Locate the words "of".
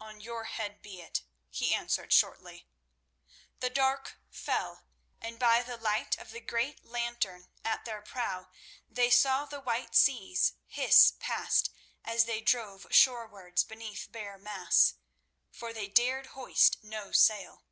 6.16-6.30